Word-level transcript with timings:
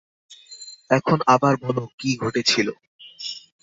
এখন 0.89 1.17
আবার 1.27 1.53
বলো 1.63 1.83
কি 1.99 2.09
ঘটেছিল। 2.17 2.67